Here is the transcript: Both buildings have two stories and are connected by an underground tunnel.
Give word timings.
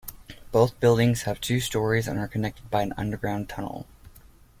Both 0.51 0.79
buildings 0.79 1.21
have 1.25 1.39
two 1.39 1.59
stories 1.59 2.07
and 2.07 2.17
are 2.17 2.27
connected 2.27 2.71
by 2.71 2.81
an 2.81 2.91
underground 2.97 3.49
tunnel. 3.49 3.85